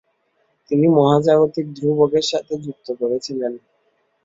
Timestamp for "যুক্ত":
2.63-2.87